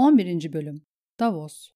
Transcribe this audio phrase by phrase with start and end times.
[0.00, 0.52] 11.
[0.52, 0.82] Bölüm
[1.18, 1.70] Davos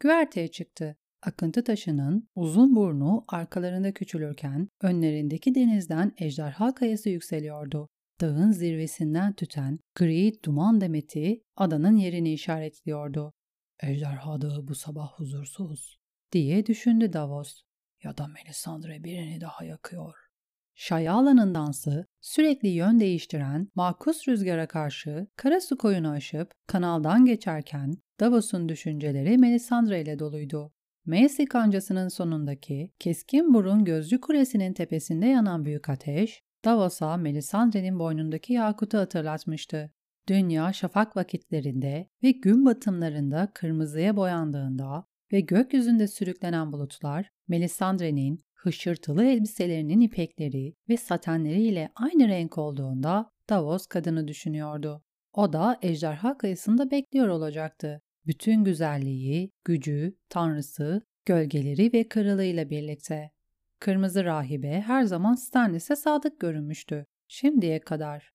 [0.00, 0.96] Güverteye çıktı.
[1.22, 7.88] Akıntı taşının uzun burnu arkalarında küçülürken önlerindeki denizden ejderha kayası yükseliyordu.
[8.20, 13.32] Dağın zirvesinden tüten gri duman demeti adanın yerini işaretliyordu.
[13.82, 15.98] Ejderha dağı bu sabah huzursuz
[16.32, 17.62] diye düşündü Davos.
[18.02, 20.29] Ya da Melisandre birini daha yakıyor.
[20.74, 28.68] Şayalan'ın dansı sürekli yön değiştiren makus rüzgara karşı kara su koyunu aşıp kanaldan geçerken Davos'un
[28.68, 30.72] düşünceleri Melisandre ile doluydu.
[31.06, 38.98] Macy kancasının sonundaki keskin burun gözcü kulesinin tepesinde yanan büyük ateş, Davos'a Melisandre'nin boynundaki yakutu
[38.98, 39.90] hatırlatmıştı.
[40.28, 50.00] Dünya şafak vakitlerinde ve gün batımlarında kırmızıya boyandığında ve gökyüzünde sürüklenen bulutlar Melisandre'nin hışırtılı elbiselerinin
[50.00, 55.02] ipekleri ve satenleriyle aynı renk olduğunda Davos kadını düşünüyordu.
[55.32, 58.02] O da ejderha kıyısında bekliyor olacaktı.
[58.26, 63.30] Bütün güzelliği, gücü, tanrısı, gölgeleri ve kralıyla birlikte.
[63.78, 67.06] Kırmızı rahibe her zaman Stannis'e sadık görünmüştü.
[67.28, 68.32] Şimdiye kadar.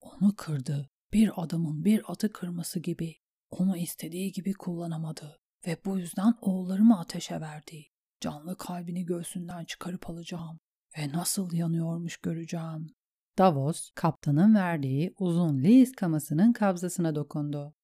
[0.00, 0.90] Onu kırdı.
[1.12, 3.14] Bir adamın bir atı kırması gibi.
[3.50, 7.93] Onu istediği gibi kullanamadı ve bu yüzden oğullarımı ateşe verdi.
[8.24, 10.58] Canlı kalbini göğsünden çıkarıp alacağım
[10.98, 12.86] ve nasıl yanıyormuş göreceğim.
[13.38, 17.74] Davos, kaptanın verdiği uzun lis kamasının kabzasına dokundu.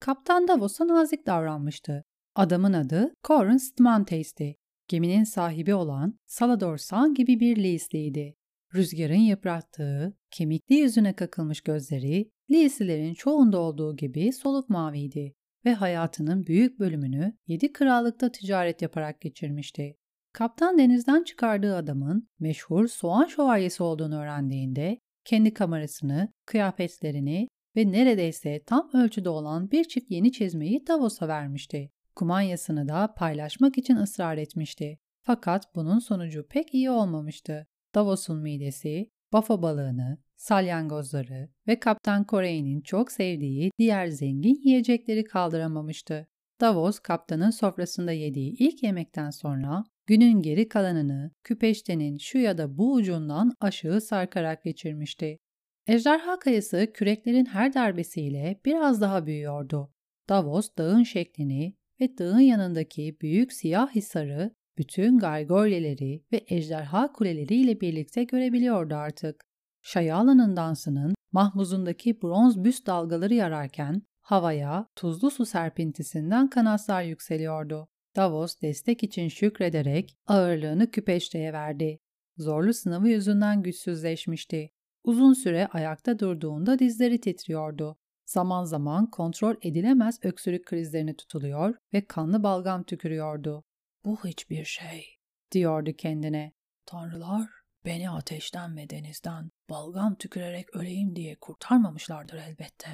[0.00, 2.04] Kaptan Davos'a nazik davranmıştı.
[2.34, 4.56] Adamın adı Corin Stmantes'ti.
[4.88, 8.36] Geminin sahibi olan Salador San gibi bir Lee'sliydi.
[8.74, 15.34] Rüzgarın yıprattığı, kemikli yüzüne kakılmış gözleri, Lee'slilerin çoğunda olduğu gibi soluk maviydi
[15.66, 19.96] ve hayatının büyük bölümünü yedi krallıkta ticaret yaparak geçirmişti.
[20.32, 28.90] Kaptan denizden çıkardığı adamın meşhur soğan şövalyesi olduğunu öğrendiğinde kendi kamerasını, kıyafetlerini ve neredeyse tam
[28.94, 31.90] ölçüde olan bir çift yeni çizmeyi Davos'a vermişti.
[32.16, 34.98] Kumanyasını da paylaşmak için ısrar etmişti.
[35.22, 37.66] Fakat bunun sonucu pek iyi olmamıştı.
[37.94, 46.26] Davos'un midesi, bafo balığını, salyangozları ve Kaptan Corey'nin çok sevdiği diğer zengin yiyecekleri kaldıramamıştı.
[46.60, 52.92] Davos kaptanın sofrasında yediği ilk yemekten sonra günün geri kalanını küpeştenin şu ya da bu
[52.92, 55.38] ucundan aşağı sarkarak geçirmişti.
[55.86, 59.92] Ejderha kayası küreklerin her darbesiyle biraz daha büyüyordu.
[60.28, 68.24] Davos dağın şeklini ve dağın yanındaki büyük siyah hisarı bütün gargolyeleri ve ejderha kuleleriyle birlikte
[68.24, 69.45] görebiliyordu artık.
[69.86, 77.88] Şayala'nın dansının mahmuzundaki bronz büst dalgaları yararken havaya tuzlu su serpintisinden kanatlar yükseliyordu.
[78.16, 81.98] Davos destek için şükrederek ağırlığını küpeşteye verdi.
[82.36, 84.70] Zorlu sınavı yüzünden güçsüzleşmişti.
[85.04, 87.98] Uzun süre ayakta durduğunda dizleri titriyordu.
[88.24, 93.64] Zaman zaman kontrol edilemez öksürük krizlerini tutuluyor ve kanlı balgam tükürüyordu.
[94.04, 95.04] Bu hiçbir şey,
[95.52, 96.52] diyordu kendine.
[96.86, 97.55] Tanrılar
[97.86, 102.90] beni ateşten ve denizden balgam tükürerek öleyim diye kurtarmamışlardır elbette.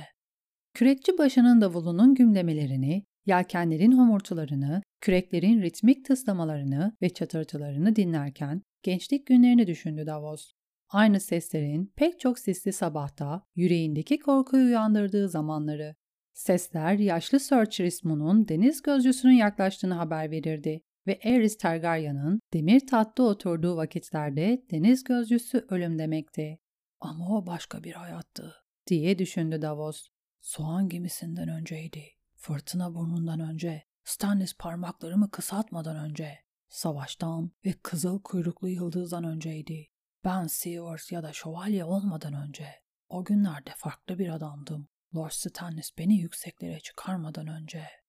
[0.74, 10.06] Kürekçi başının davulunun gümlemelerini, yelkenlerin homurtularını, küreklerin ritmik tıslamalarını ve çatırtılarını dinlerken gençlik günlerini düşündü
[10.06, 10.52] Davos.
[10.88, 15.94] Aynı seslerin pek çok sisli sabahta yüreğindeki korkuyu uyandırdığı zamanları.
[16.32, 23.76] Sesler yaşlı Sir Trismu'nun deniz gözcüsünün yaklaştığını haber verirdi ve Aerys Targaryen'ın demir tahtta oturduğu
[23.76, 26.58] vakitlerde deniz gözcüsü ölüm demekti.
[27.00, 28.54] Ama o başka bir hayattı
[28.86, 30.08] diye düşündü Davos.
[30.40, 32.04] Soğan gemisinden önceydi.
[32.34, 33.82] Fırtına burnundan önce.
[34.04, 36.38] Stannis parmaklarımı kısaltmadan önce.
[36.68, 39.86] Savaştan ve kızıl kuyruklu yıldızdan önceydi.
[40.24, 42.66] Ben Seaworth ya da şövalye olmadan önce.
[43.08, 44.88] O günlerde farklı bir adamdım.
[45.16, 48.01] Lord Stannis beni yükseklere çıkarmadan önce.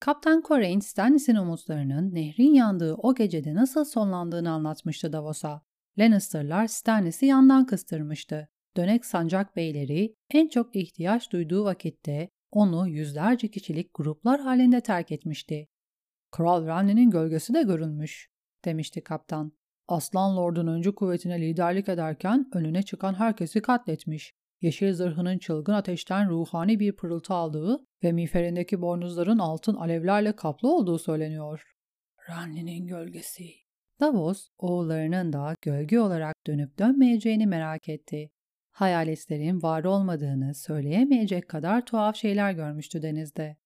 [0.00, 5.62] Kaptan Corraine Stannis'in umutlarının nehrin yandığı o gecede nasıl sonlandığını anlatmıştı Davos'a.
[5.98, 8.48] Lannister'lar Stannis'i yandan kıstırmıştı.
[8.76, 15.68] Dönek sancak beyleri en çok ihtiyaç duyduğu vakitte onu yüzlerce kişilik gruplar halinde terk etmişti.
[16.30, 18.28] Kral Renly'nin gölgesi de görülmüş,
[18.64, 19.52] demişti kaptan.
[19.88, 24.34] Aslan Lord'un öncü kuvvetine liderlik ederken önüne çıkan herkesi katletmiş.
[24.60, 30.98] Yeşil zırhının çılgın ateşten ruhani bir pırıltı aldığı ve miğferindeki bornuzların altın alevlerle kaplı olduğu
[30.98, 31.62] söyleniyor.
[32.28, 33.50] Renly'nin gölgesi.
[34.00, 38.30] Davos, oğullarının da gölge olarak dönüp dönmeyeceğini merak etti.
[38.70, 43.56] Hayaletlerin var olmadığını söyleyemeyecek kadar tuhaf şeyler görmüştü denizde.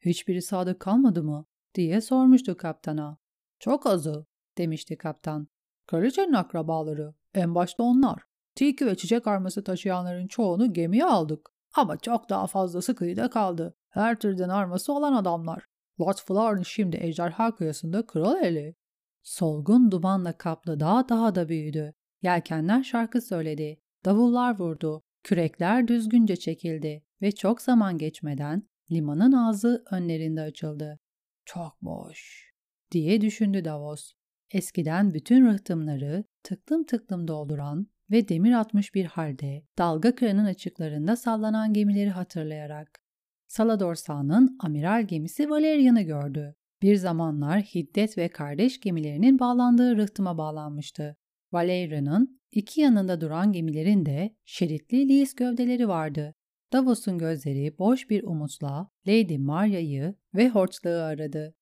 [0.00, 1.46] Hiçbiri sadık kalmadı mı?
[1.74, 3.18] diye sormuştu kaptana.
[3.58, 4.26] Çok azı,
[4.58, 5.48] demişti kaptan.
[5.86, 8.22] Kraliçenin akrabaları, en başta onlar.
[8.56, 11.48] Tilki ve çiçek arması taşıyanların çoğunu gemiye aldık.
[11.74, 13.74] Ama çok daha fazlası kıyıda kaldı.
[13.90, 15.64] Her türden arması olan adamlar.
[16.00, 18.76] Lord Florence şimdi ejderha kıyasında kral eli.
[19.22, 21.94] Solgun dumanla kaplı dağ daha da büyüdü.
[22.22, 23.80] Yelkenler şarkı söyledi.
[24.04, 25.02] Davullar vurdu.
[25.22, 30.98] Kürekler düzgünce çekildi ve çok zaman geçmeden limanın ağzı önlerinde açıldı.
[31.44, 32.50] Çok boş
[32.90, 34.12] diye düşündü Davos.
[34.50, 41.72] Eskiden bütün rıhtımları tıklım tıklım dolduran ve demir atmış bir halde dalga kıranın açıklarında sallanan
[41.72, 43.00] gemileri hatırlayarak.
[43.48, 46.54] Saladorsan'ın amiral gemisi Valerian'ı gördü.
[46.82, 51.16] Bir zamanlar Hiddet ve kardeş gemilerinin bağlandığı rıhtıma bağlanmıştı.
[51.52, 56.34] Valerian'ın iki yanında duran gemilerin de şeritli lis gövdeleri vardı.
[56.72, 61.54] Davos'un gözleri boş bir umutla Lady Maria'yı ve Horçlağı aradı.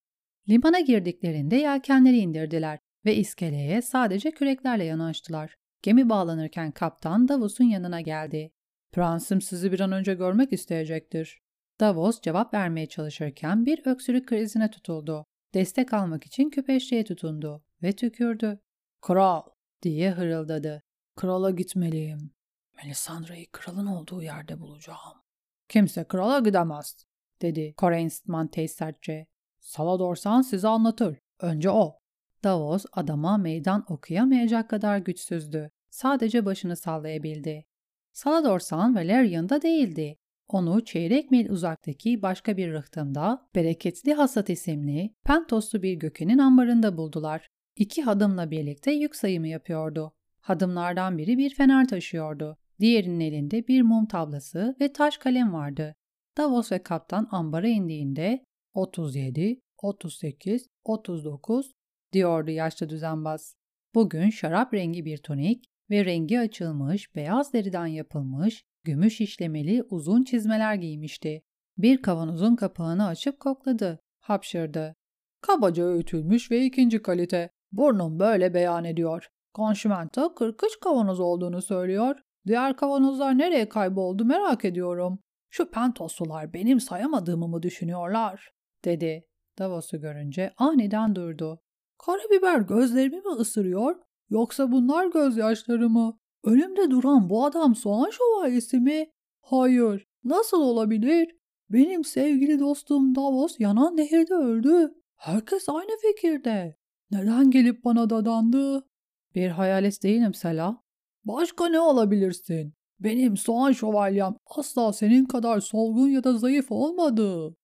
[0.49, 5.55] Limana girdiklerinde yelkenleri indirdiler ve iskeleye sadece küreklerle yanaştılar.
[5.85, 8.53] Gemi bağlanırken kaptan Davos'un yanına geldi.
[8.93, 11.43] Prensim sizi bir an önce görmek isteyecektir.
[11.81, 15.27] Davos cevap vermeye çalışırken bir öksürük krizine tutuldu.
[15.55, 18.61] Destek almak için küpeşliğe tutundu ve tükürdü.
[19.01, 19.43] Kral
[19.83, 20.83] diye hırıldadı.
[21.17, 22.31] Krala gitmeliyim.
[22.77, 25.23] Melisandre'yi kralın olduğu yerde bulacağım.
[25.69, 27.07] Kimse krala gidemez,
[27.43, 29.27] dedi Korensman tesisatçı.
[29.61, 31.19] Saladorsan size anlatır.
[31.41, 31.99] Önce o.
[32.45, 35.71] Davos adama meydan okuyamayacak kadar güçsüzdü.
[35.91, 37.65] Sadece başını sallayabildi.
[38.13, 40.17] Saladorsan Valerian'da değildi.
[40.49, 47.49] Onu çeyrek mil uzaktaki başka bir rıhtımda bereketli hasat isimli pentoslu bir gökenin ambarında buldular.
[47.77, 50.13] İki hadımla birlikte yük sayımı yapıyordu.
[50.41, 52.57] Hadımlardan biri bir fener taşıyordu.
[52.81, 55.95] Diğerinin elinde bir mum tablası ve taş kalem vardı.
[56.37, 58.45] Davos ve kaptan ambara indiğinde
[58.75, 61.73] 37, 38, 39
[62.15, 63.57] diyordu yaşlı düzenbaz.
[63.95, 70.75] Bugün şarap rengi bir tonik ve rengi açılmış beyaz deriden yapılmış gümüş işlemeli uzun çizmeler
[70.75, 71.43] giymişti.
[71.79, 74.01] Bir kavanozun kapağını açıp kokladı.
[74.21, 74.95] Hapşırdı.
[75.41, 77.51] Kabaca öğütülmüş ve ikinci kalite.
[77.73, 79.29] Burnum böyle beyan ediyor.
[79.55, 82.17] Konşimento 43 kavanoz olduğunu söylüyor.
[82.47, 85.19] Diğer kavanozlar nereye kayboldu merak ediyorum.
[85.51, 88.53] Şu pentoslular benim sayamadığımı mı düşünüyorlar?
[88.85, 89.25] dedi.
[89.59, 91.61] Davos'u görünce aniden durdu.
[92.07, 93.97] Karabiber gözlerimi mi ısırıyor?
[94.31, 96.19] Yoksa bunlar gözyaşları mı?
[96.45, 99.07] Önümde duran bu adam soğan şövalyesi mi?
[99.43, 100.07] Hayır.
[100.25, 101.37] Nasıl olabilir?
[101.71, 104.95] Benim sevgili dostum Davos yanan nehirde öldü.
[105.17, 106.77] Herkes aynı fikirde.
[107.11, 108.87] Neden gelip bana dadandı?
[109.35, 110.83] Bir hayalet değilim Sela.
[111.25, 112.75] Başka ne olabilirsin?
[113.01, 117.57] Benim soğan şövalyem asla senin kadar solgun ya da zayıf olmadı.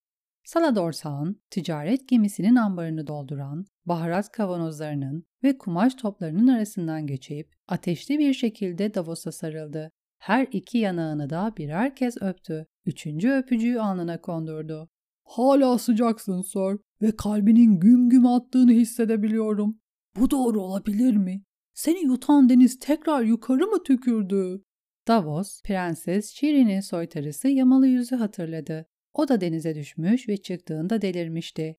[0.44, 8.94] Saladorsan, ticaret gemisinin ambarını dolduran, baharat kavanozlarının ve kumaş toplarının arasından geçip ateşli bir şekilde
[8.94, 9.90] Davos'a sarıldı.
[10.18, 12.66] Her iki yanağını da birer kez öptü.
[12.86, 14.88] Üçüncü öpücüğü alnına kondurdu.
[15.24, 19.80] Hala sıcaksın Sir ve kalbinin güm güm attığını hissedebiliyorum.
[20.16, 21.42] Bu doğru olabilir mi?
[21.74, 24.64] Seni yutan deniz tekrar yukarı mı tükürdü?
[25.08, 28.86] Davos, Prenses Şirin'in soytarısı yamalı yüzü hatırladı.
[29.14, 31.76] O da denize düşmüş ve çıktığında delirmişti.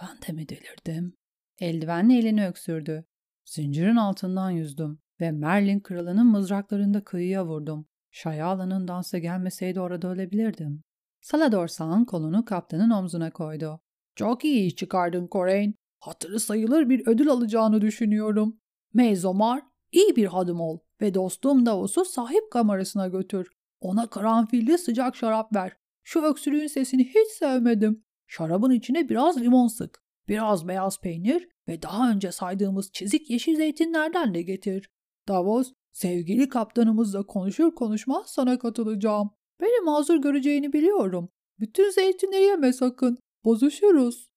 [0.00, 1.14] Ben de mi delirdim?
[1.58, 3.04] Eldivenle elini öksürdü.
[3.44, 7.86] Zincirin altından yüzdüm ve Merlin kralının mızraklarında kıyıya vurdum.
[8.10, 10.82] Şayala'nın dansa gelmeseydi orada ölebilirdim.
[11.20, 13.80] Saladorsan kolunu kaptanın omzuna koydu.
[14.16, 15.74] Çok iyi iş çıkardın Koreyn.
[16.00, 18.60] Hatırı sayılır bir ödül alacağını düşünüyorum.
[18.94, 19.62] Mezomar,
[19.92, 23.48] iyi bir hadım ol ve dostum Davos'u sahip kamerasına götür.
[23.80, 25.76] Ona karanfilli sıcak şarap ver.
[26.02, 28.04] Şu öksürüğün sesini hiç sevmedim.
[28.26, 30.03] Şarabın içine biraz limon sık.
[30.28, 34.88] Biraz beyaz peynir ve daha önce saydığımız çizik yeşil zeytinlerden de getir.
[35.28, 39.30] Davos, sevgili kaptanımızla konuşur konuşmaz sana katılacağım.
[39.60, 41.28] Beni mazur göreceğini biliyorum.
[41.60, 43.18] Bütün zeytinleri yeme sakın.
[43.44, 44.28] Bozuşuruz.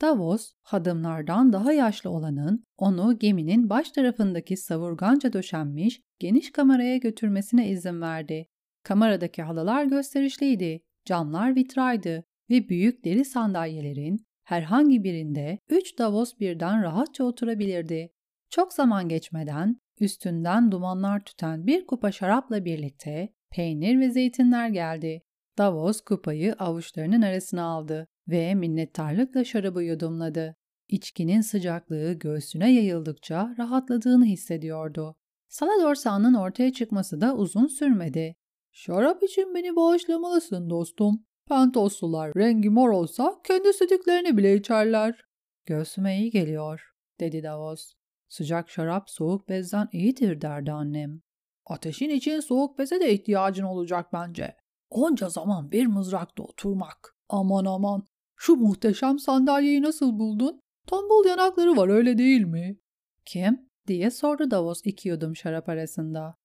[0.00, 8.00] Davos, hadımlardan daha yaşlı olanın onu geminin baş tarafındaki savurganca döşenmiş geniş kameraya götürmesine izin
[8.00, 8.46] verdi.
[8.82, 17.24] Kameradaki halılar gösterişliydi, camlar vitraydı ve büyük deri sandalyelerin herhangi birinde üç Davos birden rahatça
[17.24, 18.12] oturabilirdi.
[18.50, 25.22] Çok zaman geçmeden üstünden dumanlar tüten bir kupa şarapla birlikte peynir ve zeytinler geldi.
[25.58, 30.56] Davos kupayı avuçlarının arasına aldı ve minnettarlıkla şarabı yudumladı.
[30.88, 35.16] İçkinin sıcaklığı göğsüne yayıldıkça rahatladığını hissediyordu.
[35.48, 38.36] Saladorsan'ın ortaya çıkması da uzun sürmedi.
[38.72, 41.27] Şarap için beni bağışlamalısın dostum.
[41.48, 45.24] Pentoslular rengi mor olsa kendi sütüklerini bile içerler.
[45.66, 47.92] Göğsüme iyi geliyor, dedi Davos.
[48.28, 51.20] Sıcak şarap soğuk bezden iyidir derdi annem.
[51.66, 54.56] Ateşin için soğuk beze de ihtiyacın olacak bence.
[54.90, 60.62] Onca zaman bir mızrakta oturmak, Aman aman, şu muhteşem sandalyeyi nasıl buldun?
[60.86, 62.78] Tombul yanakları var öyle değil mi?
[63.24, 63.68] Kim?
[63.86, 66.36] diye sordu Davos iki yudum şarap arasında.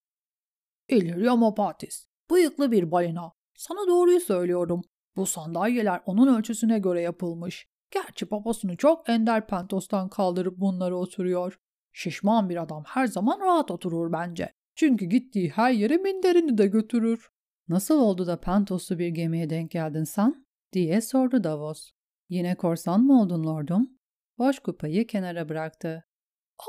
[0.90, 3.32] Illyria Mopatis, bıyıklı bir balina.
[3.58, 4.82] Sana doğruyu söylüyorum.
[5.16, 7.68] Bu sandalyeler onun ölçüsüne göre yapılmış.
[7.92, 11.60] Gerçi babasını çok ender pentostan kaldırıp bunları oturuyor.
[11.92, 14.54] Şişman bir adam her zaman rahat oturur bence.
[14.76, 17.30] Çünkü gittiği her yere minderini de götürür.
[17.68, 20.46] Nasıl oldu da pentoslu bir gemiye denk geldin sen?
[20.74, 21.92] diye sordu Davos.
[22.30, 23.90] Yine korsan mı oldun lordum?
[24.38, 26.04] Boş kupayı kenara bıraktı.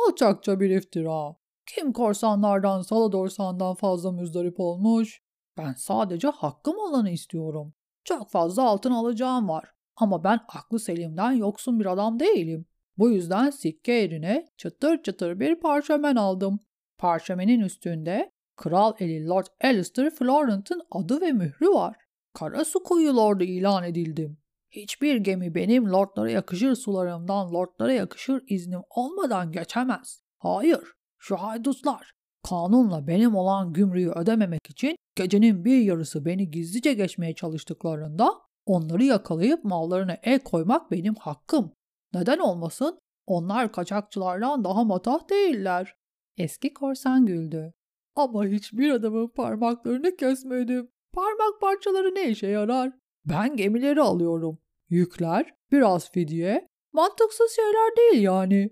[0.08, 1.36] Alçakça bir iftira.
[1.66, 5.22] Kim korsanlardan Saladorsan'dan fazla müzdarip olmuş?
[5.56, 7.74] Ben sadece hakkım olanı istiyorum.
[8.04, 9.64] Çok fazla altın alacağım var.
[9.96, 12.66] Ama ben aklı selimden yoksun bir adam değilim.
[12.98, 16.60] Bu yüzden sikke yerine çıtır çıtır bir parşömen aldım.
[16.98, 21.96] Parşömenin üstünde Kral Eli Lord Alistair Florent'ın adı ve mührü var.
[22.34, 24.38] Karasu koyu lordu ilan edildim.
[24.70, 30.22] Hiçbir gemi benim lordlara yakışır sularımdan lordlara yakışır iznim olmadan geçemez.
[30.38, 37.34] Hayır, şu haydutlar kanunla benim olan gümrüğü ödememek için gecenin bir yarısı beni gizlice geçmeye
[37.34, 38.34] çalıştıklarında
[38.66, 41.72] onları yakalayıp mallarına el koymak benim hakkım.
[42.14, 42.98] Neden olmasın?
[43.26, 45.94] Onlar kaçakçılardan daha matah değiller.
[46.36, 47.72] Eski korsan güldü.
[48.16, 50.90] Ama hiçbir adamın parmaklarını kesmedim.
[51.12, 52.92] Parmak parçaları ne işe yarar?
[53.24, 54.58] Ben gemileri alıyorum.
[54.88, 58.70] Yükler, biraz fidye, mantıksız şeyler değil yani.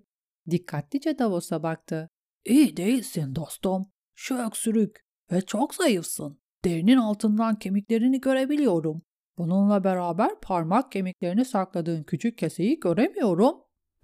[0.50, 2.10] Dikkatlice Davos'a baktı.
[2.44, 3.92] İyi değilsin dostum.
[4.14, 5.00] Şu öksürük
[5.32, 6.40] ve çok zayıfsın.
[6.64, 9.02] Derinin altından kemiklerini görebiliyorum.
[9.38, 13.54] Bununla beraber parmak kemiklerini sakladığın küçük keseyi göremiyorum.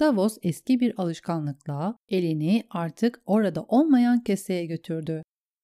[0.01, 5.23] Davos eski bir alışkanlıkla elini artık orada olmayan keseye götürdü.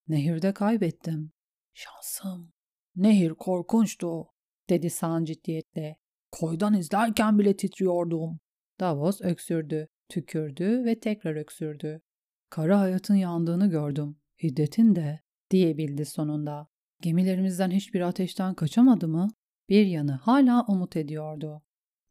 [0.08, 1.32] Nehirde kaybettim.
[1.74, 2.52] Şansım.
[2.96, 4.26] Nehir korkunçtu,
[4.70, 5.96] dedi San ciddiyetle.
[6.32, 8.40] Koydan izlerken bile titriyordum.
[8.80, 12.00] Davos öksürdü, tükürdü ve tekrar öksürdü.
[12.54, 14.16] Kara hayatın yandığını gördüm.
[14.42, 15.20] Hiddetin de,
[15.50, 16.66] diyebildi sonunda.
[17.00, 19.28] Gemilerimizden hiçbir ateşten kaçamadı mı?
[19.68, 21.62] Bir yanı hala umut ediyordu.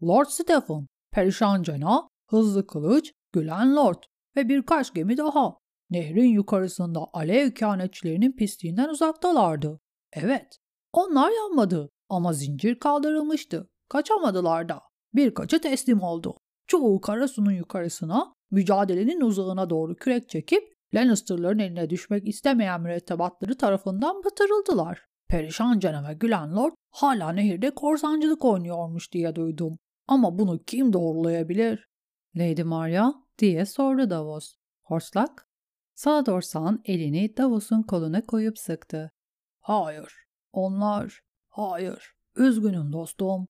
[0.04, 4.04] Lord Stephen, Perişan Cena, Hızlı Kılıç, Gülen Lord
[4.36, 5.58] ve birkaç gemi daha.
[5.90, 9.80] Nehrin yukarısında alev kehanetçilerinin pisliğinden uzaktalardı.
[10.14, 10.58] Evet,
[10.94, 13.70] onlar yanmadı ama zincir kaldırılmıştı.
[13.90, 14.82] Kaçamadılar da.
[15.14, 16.38] Birkaçı teslim oldu.
[16.68, 25.06] Çoğu Karasu'nun yukarısına, mücadelenin uzağına doğru kürek çekip Lannister'ların eline düşmek istemeyen mürettebatları tarafından batırıldılar.
[25.28, 29.80] Perişan Cana Gülen Lord hala nehirde korsancılık oynuyormuş diye duydum.
[30.08, 31.88] Ama bunu kim doğrulayabilir?
[32.36, 34.56] Lady Maria diye sordu Davos.
[34.84, 35.48] Horslak?
[35.96, 39.12] Saladorsan elini Davos'un koluna koyup sıktı.
[39.60, 40.14] Hayır,
[40.52, 43.48] onlar, hayır, üzgünüm dostum.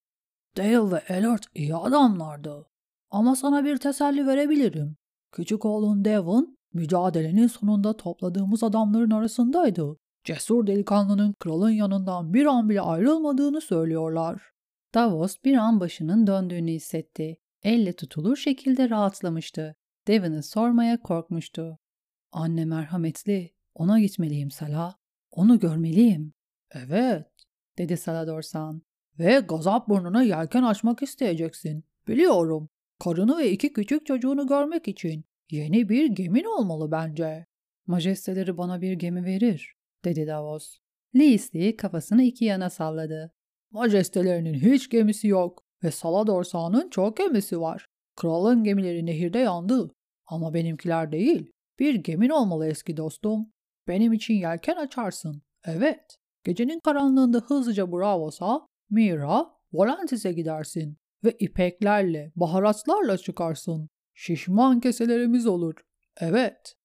[0.58, 2.73] Dale ve Elert iyi adamlardı.
[3.14, 4.96] Ama sana bir teselli verebilirim.
[5.32, 9.98] Küçük oğlun Devon, mücadelenin sonunda topladığımız adamların arasındaydı.
[10.24, 14.42] Cesur delikanlının kralın yanından bir an bile ayrılmadığını söylüyorlar.
[14.94, 17.38] Davos bir an başının döndüğünü hissetti.
[17.64, 19.76] Elle tutulur şekilde rahatlamıştı.
[20.08, 21.78] Devon'ı sormaya korkmuştu.
[22.32, 24.96] Anne merhametli, ona gitmeliyim Sala.
[25.32, 26.34] Onu görmeliyim.
[26.72, 27.28] Evet,
[27.78, 28.82] dedi Saladorsan.
[29.20, 31.84] Ve gazap burnuna yelken açmak isteyeceksin.
[32.08, 32.70] Biliyorum.
[33.00, 35.26] Karını ve iki küçük çocuğunu görmek için.
[35.52, 37.46] Yeni bir gemin olmalı bence.
[37.88, 39.74] Majesteleri bana bir gemi verir,
[40.06, 40.78] dedi Davos.
[41.16, 43.32] Leasley kafasını iki yana salladı.
[43.72, 47.86] Majestelerinin hiç gemisi yok ve Saladorsan'ın çok gemisi var.
[48.16, 49.92] Kralın gemileri nehirde yandı
[50.26, 51.52] ama benimkiler değil.
[51.80, 53.52] Bir gemin olmalı eski dostum.
[53.88, 55.42] Benim için yelken açarsın.
[55.66, 56.18] Evet.
[56.44, 63.90] Gecenin karanlığında hızlıca Bravos'a, Mira, Volantis'e gidersin ve ipeklerle, baharatlarla çıkarsın.
[64.14, 65.76] Şişman keselerimiz olur.
[66.18, 66.76] Evet.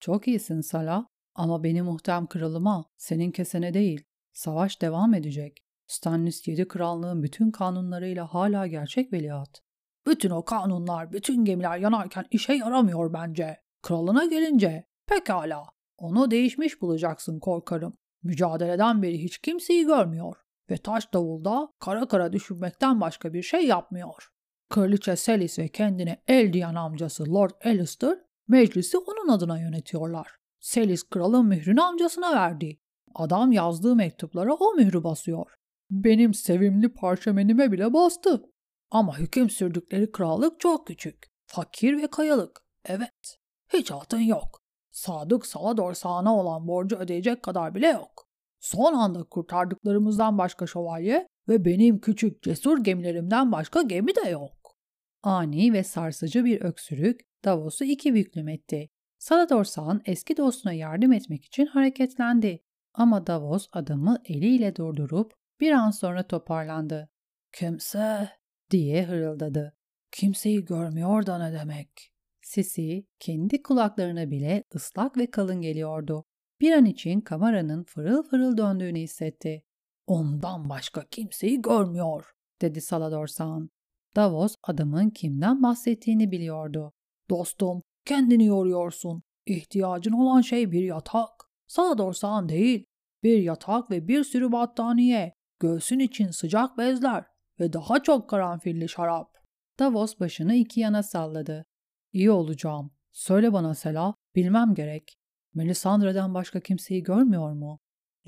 [0.00, 4.04] Çok iyisin Sala ama benim muhtem kralıma, senin kesene değil.
[4.32, 5.64] Savaş devam edecek.
[5.86, 9.58] Stannis yedi krallığın bütün kanunlarıyla hala gerçek veliaht.
[10.06, 13.56] Bütün o kanunlar, bütün gemiler yanarken işe yaramıyor bence.
[13.82, 15.64] Kralına gelince pekala.
[15.98, 17.96] Onu değişmiş bulacaksın korkarım.
[18.22, 20.36] Mücadeleden beri hiç kimseyi görmüyor
[20.70, 24.28] ve taş davulda kara kara düşünmekten başka bir şey yapmıyor.
[24.70, 30.28] Kraliçe Selis ve kendine el diyen amcası Lord Alistair meclisi onun adına yönetiyorlar.
[30.60, 32.80] Selis kralın mührünü amcasına verdi.
[33.14, 35.46] Adam yazdığı mektuplara o mührü basıyor.
[35.90, 38.50] Benim sevimli parşömenime bile bastı.
[38.90, 41.26] Ama hüküm sürdükleri krallık çok küçük.
[41.46, 42.60] Fakir ve kayalık.
[42.84, 43.38] Evet.
[43.72, 44.62] Hiç altın yok.
[44.90, 48.27] Sadık Salador sağına olan borcu ödeyecek kadar bile yok.
[48.60, 54.76] Son anda kurtardıklarımızdan başka şövalye ve benim küçük cesur gemilerimden başka gemi de yok.
[55.22, 58.88] Ani ve sarsıcı bir öksürük Davos'u iki büklüm etti.
[59.18, 62.60] Saladorsan eski dostuna yardım etmek için hareketlendi.
[62.94, 67.08] Ama Davos adamı eliyle durdurup bir an sonra toparlandı.
[67.52, 68.28] Kimse
[68.70, 69.76] diye hırıldadı.
[70.10, 72.12] Kimseyi görmüyor da ne demek?
[72.42, 76.24] Sisi kendi kulaklarına bile ıslak ve kalın geliyordu.
[76.60, 79.62] Bir an için kameranın fırıl fırıl döndüğünü hissetti.
[80.06, 83.70] Ondan başka kimseyi görmüyor, dedi Saladorsan.
[84.16, 86.92] Davos adamın kimden bahsettiğini biliyordu.
[87.30, 89.22] Dostum, kendini yoruyorsun.
[89.46, 91.30] İhtiyacın olan şey bir yatak.
[91.66, 92.84] Saladorsan değil.
[93.22, 95.34] Bir yatak ve bir sürü battaniye.
[95.60, 97.24] Göğsün için sıcak bezler
[97.60, 99.38] ve daha çok karanfilli şarap.
[99.78, 101.66] Davos başını iki yana salladı.
[102.12, 102.90] İyi olacağım.
[103.12, 105.17] Söyle bana Sela, bilmem gerek.
[105.58, 107.80] Melisandre'den başka kimseyi görmüyor mu?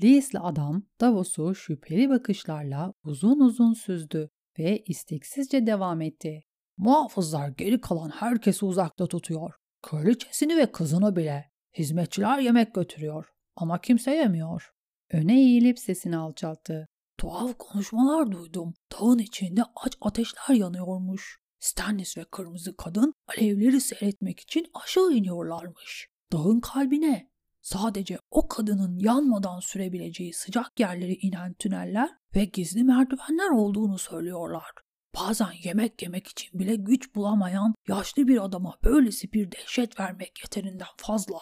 [0.03, 6.43] Lees'li adam Davos'u şüpheli bakışlarla uzun uzun süzdü ve isteksizce devam etti.
[6.77, 9.53] Muhafızlar geri kalan herkesi uzakta tutuyor.
[9.81, 11.51] Kraliçesini ve kızını bile.
[11.77, 14.71] Hizmetçiler yemek götürüyor ama kimse yemiyor.
[15.11, 16.87] Öne eğilip sesini alçalttı.
[17.17, 18.73] Tuhaf konuşmalar duydum.
[18.91, 21.39] Dağın içinde aç ateşler yanıyormuş.
[21.59, 26.11] Stannis ve kırmızı kadın alevleri seyretmek için aşağı iniyorlarmış.
[26.31, 33.97] Dağın kalbine sadece o kadının yanmadan sürebileceği sıcak yerlere inen tüneller ve gizli merdivenler olduğunu
[33.97, 34.71] söylüyorlar.
[35.15, 40.87] Bazen yemek yemek için bile güç bulamayan yaşlı bir adama böylesi bir dehşet vermek yeterinden
[40.97, 41.39] fazla.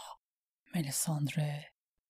[0.75, 1.63] Melisandre.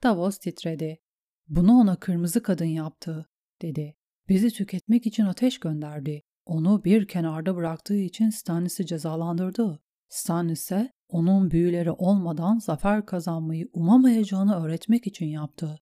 [0.03, 0.99] Davos titredi.
[1.47, 3.29] Bunu ona kırmızı kadın yaptı,
[3.61, 3.95] dedi.
[4.29, 6.21] Bizi tüketmek için ateş gönderdi.
[6.45, 9.83] Onu bir kenarda bıraktığı için Stannis'i cezalandırdı.
[10.09, 15.79] Stannis ise onun büyüleri olmadan zafer kazanmayı umamayacağını öğretmek için yaptı.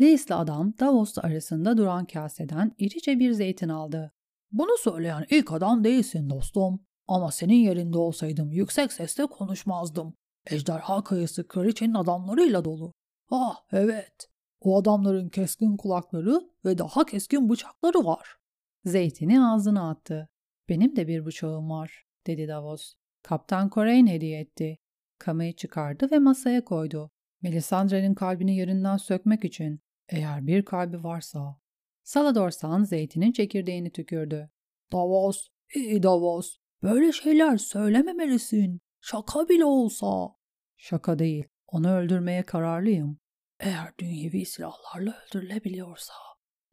[0.00, 4.12] Leis'le adam Davos'la arasında duran kaseden irice bir zeytin aldı.
[4.52, 6.80] Bunu söyleyen ilk adam değilsin dostum.
[7.08, 10.14] Ama senin yerinde olsaydım yüksek sesle konuşmazdım.
[10.46, 12.92] Ejderha kayası kraliçenin adamlarıyla dolu.
[13.30, 14.28] Ah evet.
[14.60, 18.36] O adamların keskin kulakları ve daha keskin bıçakları var.
[18.84, 20.28] Zeytini ağzına attı.
[20.68, 22.94] Benim de bir bıçağım var, dedi Davos.
[23.22, 24.78] Kaptan Corain hediye etti.
[25.18, 27.10] Kamayı çıkardı ve masaya koydu.
[27.42, 29.80] Melisandre'nin kalbini yerinden sökmek için.
[30.08, 31.60] Eğer bir kalbi varsa.
[32.02, 34.50] Saladorsan zeytinin çekirdeğini tükürdü.
[34.92, 36.56] Davos, iyi Davos.
[36.82, 38.80] Böyle şeyler söylememelisin.
[39.00, 40.28] Şaka bile olsa.
[40.76, 41.44] Şaka değil.
[41.66, 43.18] Onu öldürmeye kararlıyım.
[43.60, 46.14] Eğer dünyevi silahlarla öldürülebiliyorsa.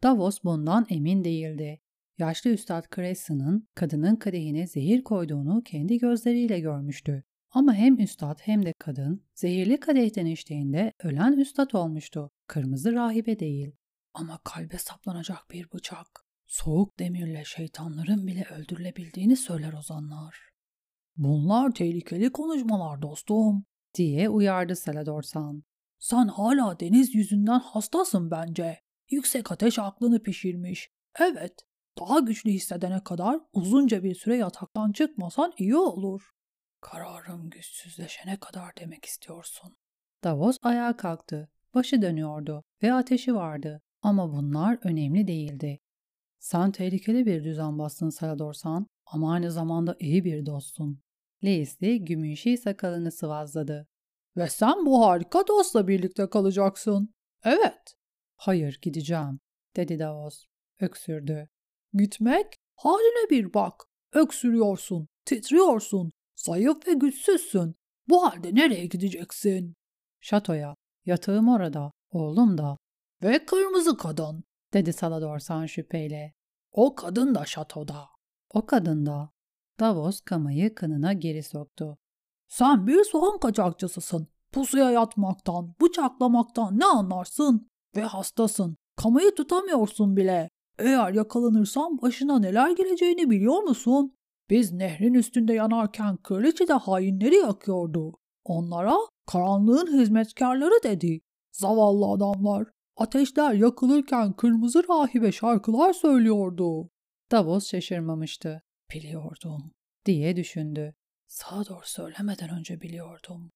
[0.03, 1.81] Davos bundan emin değildi.
[2.17, 7.23] Yaşlı Üstad Crescen'ın kadının kadehine zehir koyduğunu kendi gözleriyle görmüştü.
[7.51, 12.31] Ama hem üstad hem de kadın zehirli kadehten içtiğinde ölen üstad olmuştu.
[12.47, 13.71] Kırmızı rahibe değil.
[14.13, 16.07] Ama kalbe saplanacak bir bıçak.
[16.47, 20.49] Soğuk demirle şeytanların bile öldürülebildiğini söyler ozanlar.
[21.17, 25.63] Bunlar tehlikeli konuşmalar dostum, diye uyardı Saladorsan.
[25.99, 28.79] Sen hala deniz yüzünden hastasın bence.
[29.11, 30.89] Yüksek ateş aklını pişirmiş.
[31.19, 31.66] Evet,
[31.97, 36.31] daha güçlü hissedene kadar uzunca bir süre yataktan çıkmasan iyi olur.
[36.81, 39.75] Kararım güçsüzleşene kadar demek istiyorsun.
[40.23, 41.49] Davos ayağa kalktı.
[41.73, 43.81] Başı dönüyordu ve ateşi vardı.
[44.01, 45.79] Ama bunlar önemli değildi.
[46.39, 51.01] Sen tehlikeli bir düzenbazsın Saladorsan ama aynı zamanda iyi bir dostsun.
[51.43, 53.87] Leisli gümüşü sakalını sıvazladı.
[54.37, 57.13] Ve sen bu harika dostla birlikte kalacaksın.
[57.43, 57.95] Evet.
[58.35, 59.39] Hayır gideceğim,
[59.75, 60.45] dedi Davos.
[60.79, 61.49] Öksürdü.
[61.97, 62.55] Gitmek?
[62.75, 63.83] Haline bir bak.
[64.13, 67.75] Öksürüyorsun, titriyorsun, zayıf ve güçsüzsün.
[68.09, 69.75] Bu halde nereye gideceksin?
[70.21, 70.75] Şatoya.
[71.05, 71.91] Yatağım orada.
[72.11, 72.77] Oğlum da.
[73.23, 76.33] Ve kırmızı kadın, dedi Saladorsan şüpheyle.
[76.71, 78.09] O kadın da şatoda.
[78.53, 79.29] O kadın da.
[79.79, 81.97] Davos kamayı kanına geri soktu.
[82.47, 84.27] Sen bir soğan kaçakçısısın.
[84.51, 87.69] Pusuya yatmaktan, bıçaklamaktan ne anlarsın?
[87.95, 88.77] Ve hastasın.
[88.95, 90.49] Kamayı tutamıyorsun bile.
[90.79, 94.17] Eğer yakalanırsan başına neler geleceğini biliyor musun?
[94.49, 98.13] Biz nehrin üstünde yanarken kraliçe de hainleri yakıyordu.
[98.43, 101.21] Onlara karanlığın hizmetkarları dedi.
[101.51, 102.67] Zavallı adamlar.
[102.97, 106.89] Ateşler yakılırken kırmızı rahibe şarkılar söylüyordu.
[107.31, 108.63] Davos şaşırmamıştı.
[108.93, 109.71] Biliyordum
[110.05, 110.95] diye düşündü.
[111.27, 113.51] Sağa doğru söylemeden önce biliyordum.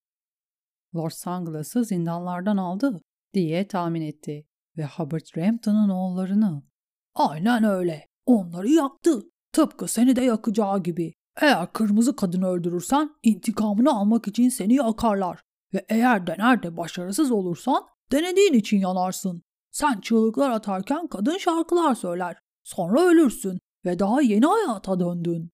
[0.96, 3.02] Lord Sunglass'ı zindanlardan aldı
[3.34, 6.64] diye tahmin etti ve Hubbard Rampton'un oğullarını.
[7.16, 8.08] Aynen öyle.
[8.26, 9.24] Onları yaktı.
[9.54, 11.14] Tıpkı seni de yakacağı gibi.
[11.42, 15.42] Eğer kırmızı kadını öldürürsen intikamını almak için seni yakarlar.
[15.74, 19.44] Ve eğer dener de başarısız olursan denediğin için yanarsın.
[19.72, 22.38] Sen çığlıklar atarken kadın şarkılar söyler.
[22.64, 25.52] Sonra ölürsün ve daha yeni hayata döndün.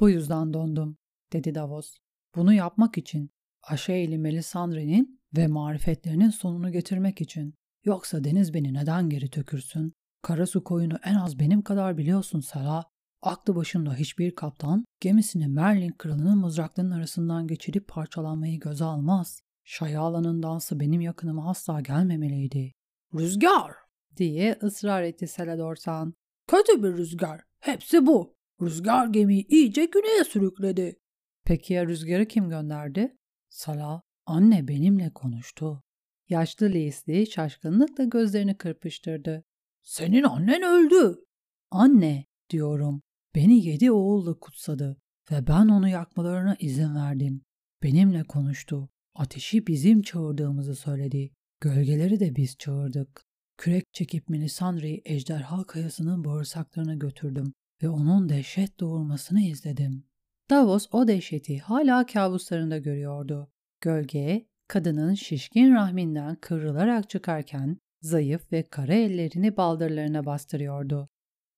[0.00, 0.96] Bu yüzden döndüm,
[1.32, 1.96] dedi Davos.
[2.36, 3.30] Bunu yapmak için,
[3.62, 7.54] Aşeili Melisandre'nin ve marifetlerinin sonunu getirmek için.
[7.84, 9.94] Yoksa deniz beni neden geri tökürsün?
[10.24, 12.84] Karasu koyunu en az benim kadar biliyorsun Sela.
[13.22, 19.40] Aklı başında hiçbir kaptan gemisini Merlin kralının mızraklarının arasından geçirip parçalanmayı göze almaz.
[19.64, 22.72] Şayalanın dansı benim yakınıma asla gelmemeliydi.
[23.14, 23.72] Rüzgar!
[24.16, 26.14] diye ısrar etti Seladorsan.
[26.46, 27.42] Kötü bir rüzgar.
[27.60, 28.34] Hepsi bu.
[28.62, 30.96] Rüzgar gemiyi iyice güneye sürükledi.
[31.44, 33.16] Peki ya rüzgarı kim gönderdi?
[33.48, 35.82] Sala, anne benimle konuştu.
[36.28, 39.44] Yaşlı Leasley şaşkınlıkla gözlerini kırpıştırdı.
[39.84, 41.24] Senin annen öldü.
[41.70, 43.02] Anne, diyorum.
[43.34, 44.96] Beni yedi oğulla kutsadı
[45.30, 47.42] ve ben onu yakmalarına izin verdim.
[47.82, 48.88] Benimle konuştu.
[49.14, 51.30] Ateşi bizim çağırdığımızı söyledi.
[51.60, 53.24] Gölgeleri de biz çağırdık.
[53.58, 60.04] Kürek çekip Melisandre'yi ejderha kayasının bağırsaklarına götürdüm ve onun dehşet doğurmasını izledim.
[60.50, 63.50] Davos o dehşeti hala kabuslarında görüyordu.
[63.80, 71.08] Gölge, kadının şişkin rahminden kıvrılarak çıkarken zayıf ve kara ellerini baldırlarına bastırıyordu.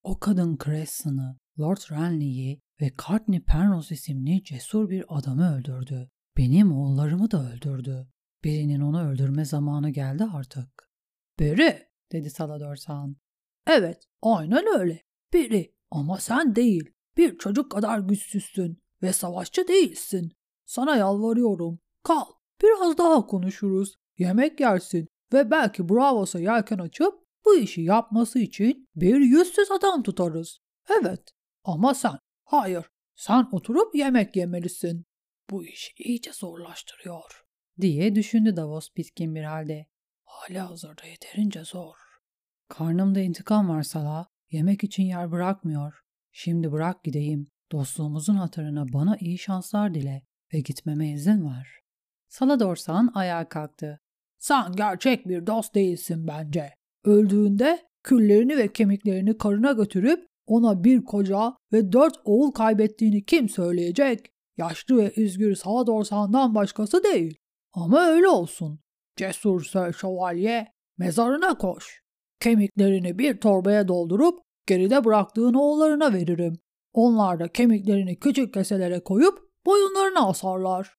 [0.02, 6.11] O kadın Creston'ı, Lord Renly'yi ve Courtney Penrose isimli cesur bir adamı öldürdü.
[6.37, 8.09] Benim oğullarımı da öldürdü.
[8.44, 10.90] Birinin onu öldürme zamanı geldi artık.
[11.38, 13.16] Biri, dedi Salador Sağan.
[13.66, 15.02] Evet, aynen öyle.
[15.32, 16.90] Biri ama sen değil.
[17.16, 20.32] Bir çocuk kadar güçsüzsün ve savaşçı değilsin.
[20.66, 21.78] Sana yalvarıyorum.
[22.02, 22.24] Kal.
[22.62, 23.96] Biraz daha konuşuruz.
[24.18, 30.58] Yemek yersin ve belki Bravos'a yelken açıp bu işi yapması için bir yüzsüz adam tutarız.
[31.00, 31.30] Evet
[31.64, 35.06] ama sen, hayır, sen oturup yemek yemelisin.
[35.50, 37.44] Bu işi iyice zorlaştırıyor.
[37.80, 39.86] Diye düşündü Davos bitkin bir halde.
[40.24, 41.94] Hala hazırda yeterince zor.
[42.68, 44.26] Karnımda intikam var Sala.
[44.50, 45.94] Yemek için yer bırakmıyor.
[46.32, 47.50] Şimdi bırak gideyim.
[47.72, 50.22] Dostluğumuzun hatırına bana iyi şanslar dile
[50.54, 51.68] ve gitmeme izin ver.
[52.28, 54.00] Saladorsan ayağa kalktı.
[54.38, 56.75] Sen gerçek bir dost değilsin bence.
[57.05, 64.31] Öldüğünde küllerini ve kemiklerini karına götürüp ona bir koca ve dört oğul kaybettiğini kim söyleyecek?
[64.57, 67.38] Yaşlı ve üzgür Saladorsan'dan başkası değil.
[67.72, 68.81] Ama öyle olsun.
[69.16, 72.03] Cesur Sir Şövalye, mezarına koş.
[72.40, 76.59] Kemiklerini bir torbaya doldurup geride bıraktığın oğullarına veririm.
[76.92, 80.96] Onlar da kemiklerini küçük keselere koyup boyunlarına asarlar.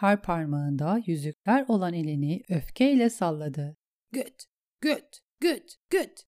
[0.00, 3.76] Her parmağında yüzükler olan elini öfkeyle salladı.
[4.12, 4.44] Güt,
[4.80, 6.22] güt, güt, güt.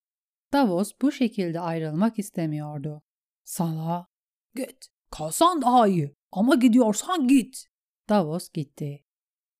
[0.52, 3.02] Davos bu şekilde ayrılmak istemiyordu.
[3.44, 4.06] Sana,
[4.54, 7.64] git, kalsan daha iyi ama gidiyorsan git.
[8.08, 9.04] Davos gitti.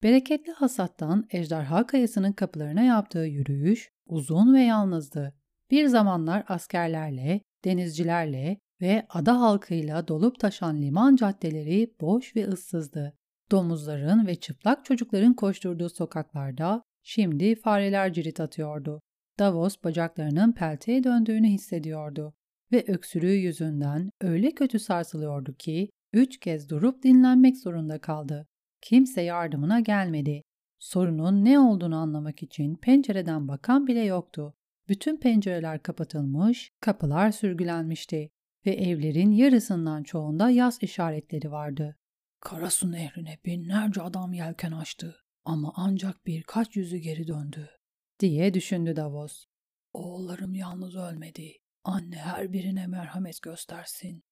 [0.03, 5.35] Bereketli hasattan ejderha kayasının kapılarına yaptığı yürüyüş uzun ve yalnızdı.
[5.71, 13.22] Bir zamanlar askerlerle, denizcilerle ve ada halkıyla dolup taşan liman caddeleri boş ve ıssızdı.
[13.51, 19.01] Domuzların ve çıplak çocukların koşturduğu sokaklarda şimdi fareler cirit atıyordu.
[19.39, 22.35] Davos bacaklarının pelteye döndüğünü hissediyordu
[22.73, 28.47] ve öksürüğü yüzünden öyle kötü sarsılıyordu ki üç kez durup dinlenmek zorunda kaldı.
[28.81, 30.43] Kimse yardımına gelmedi.
[30.79, 34.55] Sorunun ne olduğunu anlamak için pencereden bakan bile yoktu.
[34.89, 38.31] Bütün pencereler kapatılmış, kapılar sürgülenmişti
[38.67, 41.97] ve evlerin yarısından çoğunda yaz işaretleri vardı.
[42.45, 47.71] Karasu nehrine binlerce adam yelken açtı ama ancak birkaç yüzü geri döndü
[48.21, 49.47] diye düşündü Davos.
[49.93, 51.53] Oğullarım yalnız ölmedi.
[51.85, 54.25] Anne her birine merhamet göstersin.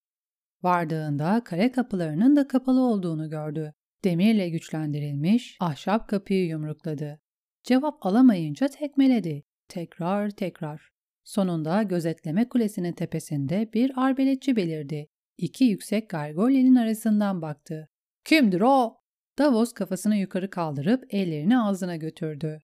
[0.62, 3.74] Vardığında kare kapılarının da kapalı olduğunu gördü.
[4.04, 7.20] Demirle güçlendirilmiş ahşap kapıyı yumrukladı.
[7.62, 9.42] Cevap alamayınca tekmeledi.
[9.68, 10.90] Tekrar tekrar.
[11.24, 15.08] Sonunda gözetleme kulesinin tepesinde bir arbeletçi belirdi.
[15.38, 17.88] İki yüksek gargolyenin arasından baktı.
[18.30, 19.00] Kimdir o?
[19.38, 22.58] Davos kafasını yukarı kaldırıp ellerini ağzına götürdü.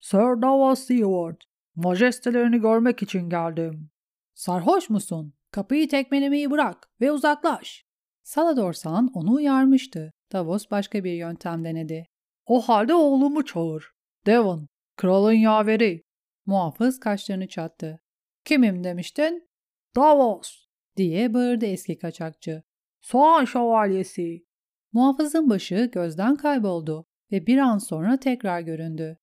[0.00, 1.40] Sir Davos Seward,
[1.74, 3.90] majestelerini görmek için geldim.
[4.34, 5.34] Sarhoş musun?
[5.50, 7.84] Kapıyı tekmelemeyi bırak ve uzaklaş.
[8.22, 10.12] Saladorsan onu uyarmıştı.
[10.32, 12.06] Davos başka bir yöntem denedi.
[12.46, 13.92] O halde oğlumu çağır.
[14.26, 16.02] Devon, kralın yaveri.
[16.46, 18.00] Muhafız kaşlarını çattı.
[18.44, 19.48] Kimim demiştin?
[19.96, 22.62] Davos, diye bağırdı eski kaçakçı.
[23.00, 24.47] Soğan şövalyesi.
[24.92, 29.16] Muhafızın başı gözden kayboldu ve bir an sonra tekrar göründü.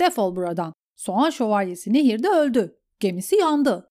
[0.00, 0.72] Defol buradan.
[0.96, 2.78] Soğan şövalyesi nehirde öldü.
[3.00, 3.88] Gemisi yandı.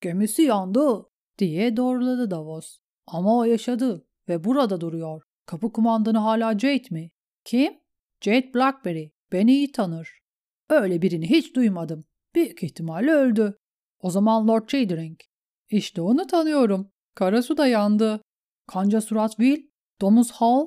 [0.00, 1.06] Gemisi yandı
[1.38, 2.78] diye doğruladı Davos.
[3.06, 5.22] Ama o yaşadı ve burada duruyor.
[5.46, 7.10] Kapı kumandanı hala Jade mi?
[7.44, 7.72] Kim?
[8.20, 9.10] Jade Blackberry.
[9.32, 10.20] Beni iyi tanır.
[10.70, 12.04] Öyle birini hiç duymadım.
[12.34, 13.58] Büyük ihtimalle öldü.
[14.00, 15.20] O zaman Lord Chadering.
[15.70, 16.90] İşte onu tanıyorum.
[17.14, 18.22] Karasu da yandı.
[18.66, 19.69] Kanca surat Will,
[20.00, 20.66] domuz Hal,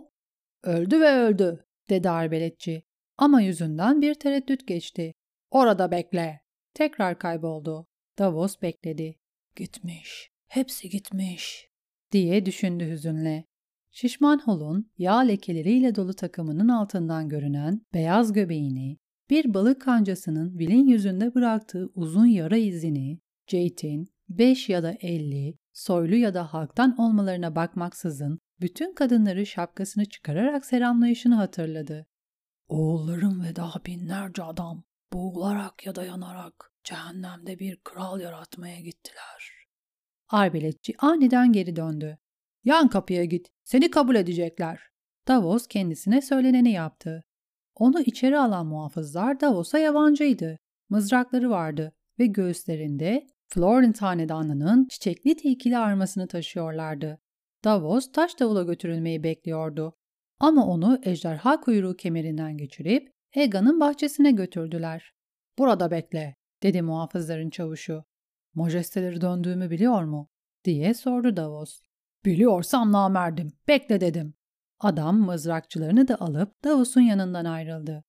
[0.63, 2.83] öldü ve öldü, dedi arbeletçi.
[3.17, 5.13] Ama yüzünden bir tereddüt geçti.
[5.51, 6.41] Orada bekle.
[6.73, 7.87] Tekrar kayboldu.
[8.19, 9.15] Davos bekledi.
[9.55, 10.31] Gitmiş.
[10.47, 11.69] Hepsi gitmiş.
[12.11, 13.45] Diye düşündü hüzünle.
[13.91, 18.97] Şişman Hol'un yağ lekeleriyle dolu takımının altından görünen beyaz göbeğini,
[19.29, 26.15] bir balık kancasının Will'in yüzünde bıraktığı uzun yara izini, Jate'in 5 ya da 50, soylu
[26.15, 32.07] ya da halktan olmalarına bakmaksızın bütün kadınları şapkasını çıkararak selamlayışını hatırladı.
[32.67, 39.53] Oğullarım ve daha binlerce adam boğularak ya da yanarak cehennemde bir kral yaratmaya gittiler.
[40.29, 42.17] Arbeletçi aniden geri döndü.
[42.63, 44.79] Yan kapıya git, seni kabul edecekler.
[45.27, 47.23] Davos kendisine söyleneni yaptı.
[47.75, 50.59] Onu içeri alan muhafızlar Davos'a yabancıydı.
[50.89, 57.19] Mızrakları vardı ve göğüslerinde Florent hanedanının çiçekli tilkili armasını taşıyorlardı.
[57.63, 59.95] Davos taş davula götürülmeyi bekliyordu.
[60.39, 65.13] Ama onu ejderha kuyruğu kemerinden geçirip Ega'nın bahçesine götürdüler.
[65.57, 68.03] Burada bekle, dedi muhafızların çavuşu.
[68.53, 70.29] Majesteleri döndüğümü biliyor mu?
[70.65, 71.81] diye sordu Davos.
[72.25, 74.33] Biliyorsam namerdim, bekle dedim.
[74.79, 78.03] Adam mızrakçılarını da alıp Davos'un yanından ayrıldı.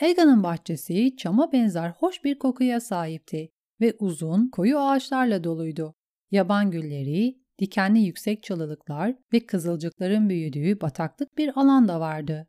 [0.00, 3.48] Ega'nın bahçesi çama benzer hoş bir kokuya sahipti
[3.80, 5.94] ve uzun, koyu ağaçlarla doluydu.
[6.30, 12.48] Yaban gülleri, dikenli yüksek çalılıklar ve kızılcıkların büyüdüğü bataklık bir alan da vardı.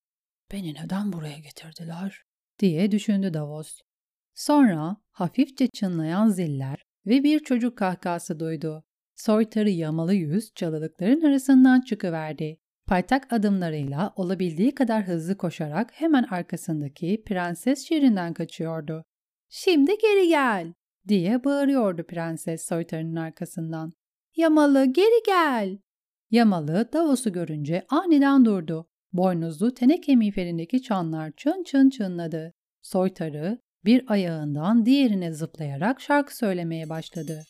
[0.52, 2.22] Beni neden buraya getirdiler?
[2.60, 3.80] diye düşündü Davos.
[4.34, 8.84] Sonra hafifçe çınlayan ziller ve bir çocuk kahkası duydu.
[9.16, 12.58] Soytarı yamalı yüz çalılıkların arasından çıkıverdi.
[12.86, 19.04] Paytak adımlarıyla olabildiği kadar hızlı koşarak hemen arkasındaki Prenses Şirin'den kaçıyordu.
[19.50, 20.74] ''Şimdi geri gel!''
[21.08, 23.92] diye bağırıyordu prenses soytarının arkasından.
[24.38, 25.80] ''Yamalı geri gel!''
[26.32, 28.88] Yamalı Davos'u görünce aniden durdu.
[29.14, 32.54] Boynuzlu teneke miğferindeki çanlar çın çın çınladı.
[32.82, 37.44] Soytarı bir ayağından diğerine zıplayarak şarkı söylemeye başladı.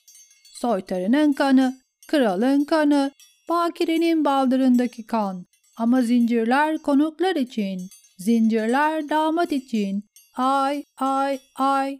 [0.54, 3.12] Soytarının kanı, kralın kanı,
[3.50, 5.45] bakirenin baldırındaki kan.
[5.78, 7.82] Ama zincirler konuklar için,
[8.17, 10.04] zincirler damat için.
[10.36, 12.00] Ay, ay, ay.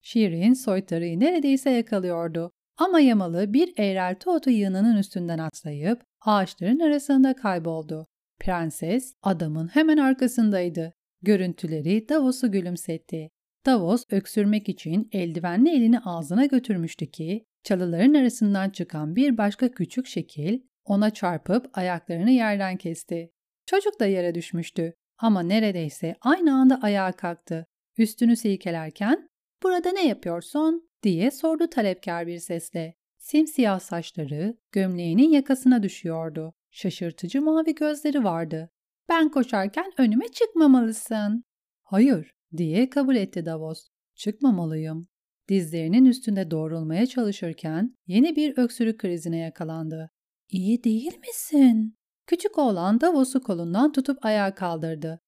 [0.00, 2.52] Şirin soytarıyı neredeyse yakalıyordu.
[2.82, 8.06] Ama Yamalı bir eğrelti otu yığınının üstünden atlayıp ağaçların arasında kayboldu.
[8.40, 10.92] Prenses adamın hemen arkasındaydı.
[11.22, 13.30] Görüntüleri Davos'u gülümsetti.
[13.66, 20.60] Davos öksürmek için eldivenli elini ağzına götürmüştü ki çalıların arasından çıkan bir başka küçük şekil
[20.84, 23.30] ona çarpıp ayaklarını yerden kesti.
[23.66, 27.66] Çocuk da yere düşmüştü ama neredeyse aynı anda ayağa kalktı.
[27.98, 29.28] Üstünü silkelerken
[29.62, 32.94] ''Burada ne yapıyorsun?'' Diye sordu talepkar bir sesle.
[33.18, 36.54] Simsiyah saçları gömleğinin yakasına düşüyordu.
[36.70, 38.70] Şaşırtıcı mavi gözleri vardı.
[39.08, 41.44] Ben koşarken önüme çıkmamalısın.
[41.82, 43.88] Hayır diye kabul etti Davos.
[44.14, 45.06] Çıkmamalıyım.
[45.48, 50.10] Dizlerinin üstünde doğrulmaya çalışırken yeni bir öksürük krizine yakalandı.
[50.48, 51.96] İyi değil misin?
[52.26, 55.20] Küçük oğlan Davos'u kolundan tutup ayağa kaldırdı.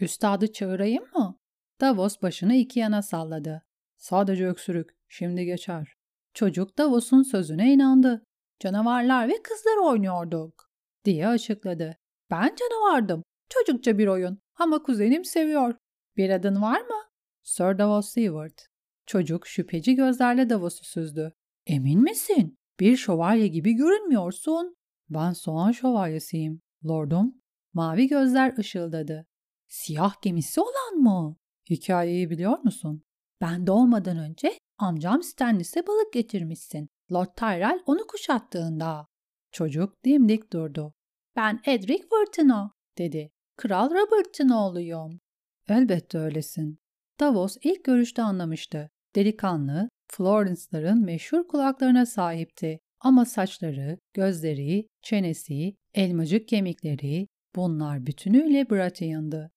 [0.00, 1.38] Üstadı çağırayım mı?
[1.80, 3.62] Davos başını iki yana salladı.
[3.96, 5.94] Sadece öksürük, şimdi geçer.
[6.34, 8.24] Çocuk Davos'un sözüne inandı.
[8.60, 10.70] Canavarlar ve kızlar oynuyorduk,
[11.04, 11.96] diye açıkladı.
[12.30, 13.22] Ben canavardım.
[13.48, 15.74] Çocukça bir oyun ama kuzenim seviyor.
[16.16, 17.02] Bir adın var mı?
[17.42, 18.58] Sir Davos Seward.
[19.06, 21.32] Çocuk şüpheci gözlerle Davos'u süzdü.
[21.66, 22.56] Emin misin?
[22.80, 24.74] Bir şövalye gibi görünmüyorsun.
[25.08, 27.34] Ben soğan şövalyesiyim, lordum.
[27.72, 29.26] Mavi gözler ışıldadı.
[29.68, 31.36] Siyah gemisi olan mı?
[31.70, 33.02] Hikayeyi biliyor musun?
[33.40, 36.88] Ben doğmadan önce amcam Stannis'e balık getirmişsin.
[37.12, 39.06] Lord Tyrell onu kuşattığında.
[39.52, 40.94] Çocuk dimdik durdu.
[41.36, 43.30] Ben Edric Wharton'a, dedi.
[43.56, 45.20] Kral Robert'ın oğluyum.
[45.68, 46.78] Elbette öylesin.
[47.20, 48.90] Davos ilk görüşte anlamıştı.
[49.14, 52.80] Delikanlı, Florence'ların meşhur kulaklarına sahipti.
[53.00, 59.50] Ama saçları, gözleri, çenesi, elmacık kemikleri bunlar bütünüyle Baratheon'dı.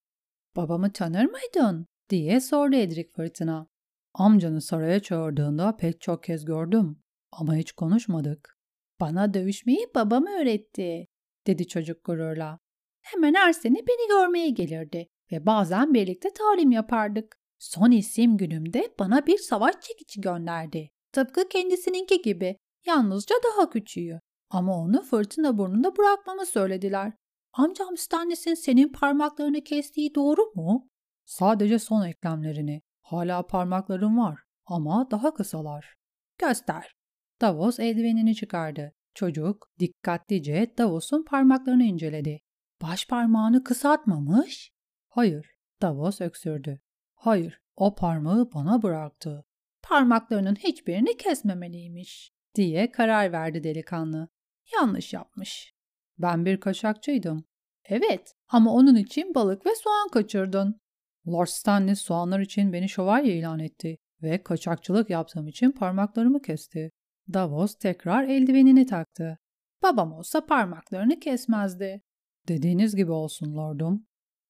[0.56, 1.86] Babamı tanır mıydın?
[2.10, 3.68] diye sordu Edric Fırtına.
[4.14, 7.00] Amcanı saraya çağırdığında pek çok kez gördüm
[7.32, 8.58] ama hiç konuşmadık.
[9.00, 11.08] Bana dövüşmeyi babam öğretti,
[11.48, 12.60] dedi çocuk gururla.
[13.02, 17.38] Hemen her sene beni görmeye gelirdi ve bazen birlikte talim yapardık.
[17.60, 20.90] Son isim günümde bana bir savaş çekici gönderdi.
[21.12, 22.58] Tıpkı kendisininki gibi.
[22.86, 24.20] Yalnızca daha küçüğü.
[24.50, 27.14] Ama onu fırtına burnunda bırakmamı söylediler.
[27.54, 30.90] Amcam Stannis'in senin parmaklarını kestiği doğru mu?
[31.26, 32.82] Sadece son eklemlerini.
[33.14, 35.96] Hala parmaklarım var ama daha kısalar.
[36.38, 36.96] Göster.
[37.42, 38.94] Davos eldivenini çıkardı.
[39.14, 42.40] Çocuk dikkatlice Davos'un parmaklarını inceledi.
[42.82, 44.72] Baş parmağını kısaltmamış?
[45.10, 45.48] Hayır,
[45.82, 46.80] Davos öksürdü.
[47.14, 49.46] Hayır, o parmağı bana bıraktı.
[49.82, 54.30] Parmaklarının hiçbirini kesmemeliymiş, diye karar verdi delikanlı.
[54.74, 55.74] Yanlış yapmış.
[56.18, 57.46] Ben bir kaçakçıydım.
[57.86, 60.83] Evet, ama onun için balık ve soğan kaçırdın.
[61.28, 66.92] Lord Stanley soğanlar için beni şövalye ilan etti ve kaçakçılık yaptığım için parmaklarımı kesti.
[67.34, 69.40] Davos tekrar eldivenini taktı.
[69.84, 72.02] Babam olsa parmaklarını kesmezdi.
[72.48, 74.06] Dediğiniz gibi olsun lordum.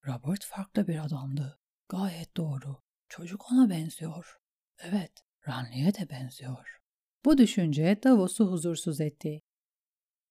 [0.06, 1.58] Robert farklı bir adamdı.
[1.88, 2.76] Gayet doğru.
[3.08, 4.36] Çocuk ona benziyor.
[4.78, 5.12] Evet,
[5.48, 6.78] Ranli'ye de benziyor.
[7.24, 9.40] Bu düşünce Davos'u huzursuz etti.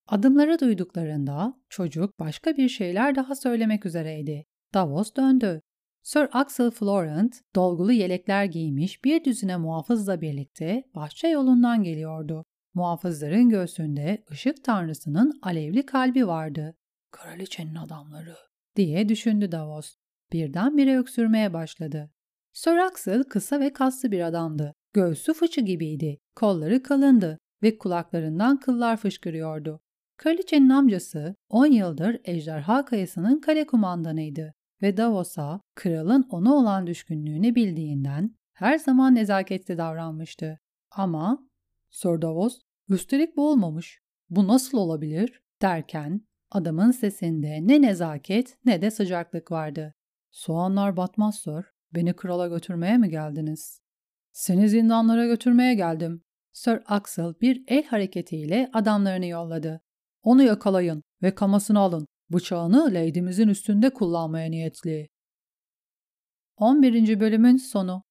[0.07, 4.45] Adımları duyduklarında çocuk başka bir şeyler daha söylemek üzereydi.
[4.73, 5.61] Davos döndü.
[6.03, 12.45] Sir Axel Florent dolgulu yelekler giymiş bir düzine muhafızla birlikte bahçe yolundan geliyordu.
[12.73, 16.75] Muhafızların göğsünde ışık tanrısının alevli kalbi vardı.
[17.11, 18.35] Kraliçenin adamları
[18.75, 19.95] diye düşündü Davos.
[20.33, 22.11] Birdenbire öksürmeye başladı.
[22.53, 24.73] Sir Axel kısa ve kaslı bir adamdı.
[24.93, 26.17] Göğsü fıçı gibiydi.
[26.35, 29.79] Kolları kalındı ve kulaklarından kıllar fışkırıyordu.
[30.17, 38.35] Kraliçenin amcası 10 yıldır Ejderha Kayası'nın kale kumandanıydı ve Davos'a kralın ona olan düşkünlüğünü bildiğinden
[38.53, 40.59] her zaman nezaketli davranmıştı.
[40.91, 41.47] Ama
[41.89, 43.99] Sir Davos, üstelik bu olmamış.
[44.29, 45.43] Bu nasıl olabilir?
[45.61, 49.93] derken adamın sesinde ne nezaket ne de sıcaklık vardı.
[50.31, 51.65] Soğanlar batmaz Sir.
[51.95, 53.81] Beni krala götürmeye mi geldiniz?
[54.31, 56.23] Seni zindanlara götürmeye geldim.
[56.53, 59.81] Sir Axel bir el hareketiyle adamlarını yolladı.
[60.23, 62.07] Onu yakalayın ve kamasını alın.
[62.29, 65.09] Bıçağını Lady'mizin üstünde kullanmaya niyetli.
[66.57, 67.19] 11.
[67.19, 68.03] bölümün sonu